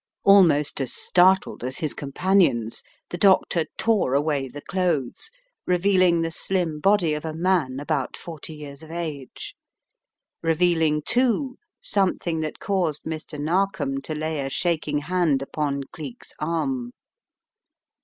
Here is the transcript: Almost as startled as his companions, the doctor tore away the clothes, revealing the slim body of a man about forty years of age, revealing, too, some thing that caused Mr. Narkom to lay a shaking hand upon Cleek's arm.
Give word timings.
Almost 0.23 0.81
as 0.81 0.91
startled 0.91 1.63
as 1.63 1.77
his 1.77 1.93
companions, 1.93 2.81
the 3.11 3.19
doctor 3.19 3.67
tore 3.77 4.15
away 4.15 4.47
the 4.47 4.61
clothes, 4.63 5.29
revealing 5.67 6.23
the 6.23 6.31
slim 6.31 6.79
body 6.79 7.13
of 7.13 7.23
a 7.23 7.35
man 7.35 7.79
about 7.79 8.17
forty 8.17 8.55
years 8.55 8.81
of 8.81 8.89
age, 8.89 9.53
revealing, 10.41 11.03
too, 11.03 11.57
some 11.81 12.17
thing 12.17 12.39
that 12.39 12.57
caused 12.57 13.03
Mr. 13.03 13.39
Narkom 13.39 14.01
to 14.01 14.15
lay 14.15 14.39
a 14.39 14.49
shaking 14.49 15.01
hand 15.01 15.43
upon 15.43 15.83
Cleek's 15.91 16.33
arm. 16.39 16.89